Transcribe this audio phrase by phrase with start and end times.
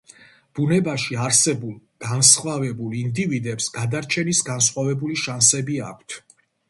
[0.59, 6.19] ბუნებაში არსებულ განსხვავებულ ინდივიდებს, გადარჩენის განსხვავებული შანსები აქვთ.